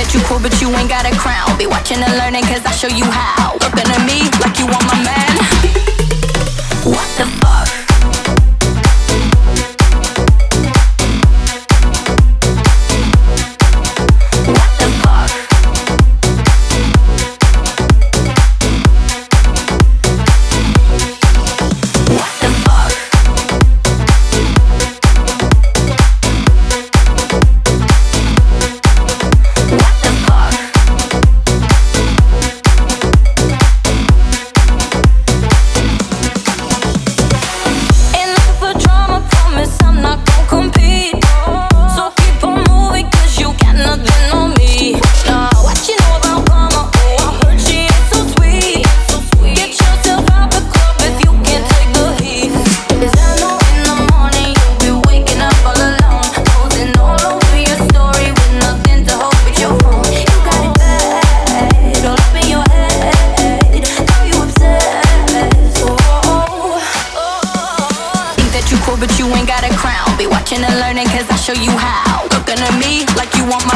that 0.00 0.16
you 0.16 0.20
cool, 0.24 0.40
but 0.40 0.56
you 0.64 0.72
ain't 0.80 0.88
got 0.88 1.04
a 1.04 1.12
crown. 1.12 1.52
Be 1.60 1.68
watching 1.68 2.00
and 2.00 2.16
learning, 2.16 2.48
cause 2.48 2.64
I 2.64 2.72
show 2.72 2.88
you 2.88 3.04
how. 3.04 3.60
Looking 3.60 3.84
at 3.84 4.00
me 4.08 4.24
like 4.40 4.56
too 68.70 68.78
cool, 68.86 68.96
but 68.96 69.10
you 69.18 69.26
ain't 69.34 69.48
got 69.48 69.66
a 69.66 69.72
crown. 69.74 70.06
Be 70.16 70.30
watching 70.30 70.62
and 70.62 70.78
learning, 70.78 71.10
cause 71.10 71.26
I 71.26 71.34
show 71.34 71.58
you 71.58 71.74
how. 71.74 72.22
Looking 72.30 72.62
at 72.62 72.74
me 72.78 73.02
like 73.18 73.34
you 73.34 73.42
want 73.42 73.66
my 73.66 73.69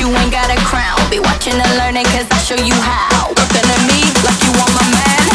you 0.00 0.08
ain't 0.16 0.32
got 0.32 0.48
a 0.50 0.56
crown. 0.64 0.98
Be 1.10 1.20
watching 1.20 1.52
and 1.52 1.76
learning, 1.76 2.04
cause 2.06 2.26
I 2.30 2.38
show 2.38 2.56
you 2.56 2.74
how. 2.74 3.28
Looking 3.28 3.68
at 3.68 3.82
me 3.86 4.00
like 4.24 4.40
you 4.42 4.52
want 4.58 4.72
my 4.74 4.86
man. 4.90 5.29